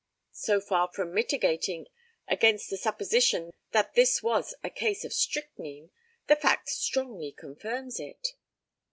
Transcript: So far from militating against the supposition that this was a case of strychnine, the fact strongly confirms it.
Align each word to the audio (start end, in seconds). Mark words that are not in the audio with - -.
So 0.33 0.59
far 0.59 0.89
from 0.91 1.13
militating 1.13 1.85
against 2.27 2.71
the 2.71 2.77
supposition 2.77 3.51
that 3.71 3.93
this 3.93 4.23
was 4.23 4.55
a 4.63 4.71
case 4.71 5.05
of 5.05 5.13
strychnine, 5.13 5.91
the 6.25 6.35
fact 6.35 6.69
strongly 6.69 7.31
confirms 7.31 7.99
it. 7.99 8.29